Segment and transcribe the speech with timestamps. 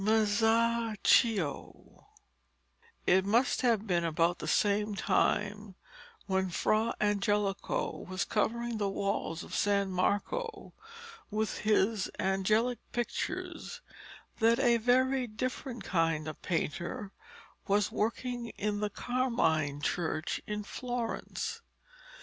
[0.03, 2.07] MASACCIO
[3.05, 5.75] It must have been about the same time
[6.25, 10.73] when Fra Angelico was covering the walls of San Marco
[11.29, 13.81] with his angel pictures,
[14.39, 17.11] that a very different kind of painter
[17.67, 21.61] was working in the Carmine church in Florence.